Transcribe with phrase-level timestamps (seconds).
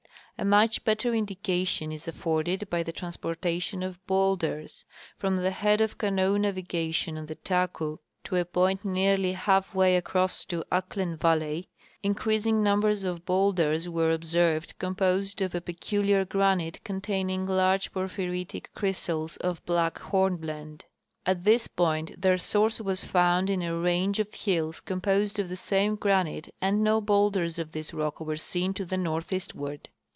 [0.37, 4.85] A much better indication is afforded by the transportation of bowlders.
[5.15, 9.95] From the head of canoe navigation on the Taku to a point nearl}^ half way
[9.95, 11.69] across to Ahklen valley,
[12.01, 18.65] increasing numbers of bowlders were observed composed of a peculiar granite contain ing large porphyritic
[18.73, 20.85] crystals of black hornblende.
[21.23, 25.55] At this point their source was found in a range of hills composed of the
[25.55, 29.89] same granite, and no bowlders of this rock were seen to the northeastward.